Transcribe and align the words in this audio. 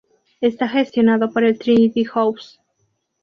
Está 0.41 0.67
gestionado 0.67 1.31
por 1.31 1.43
el 1.43 1.59
Trinity 1.59 2.05
House. 2.05 2.59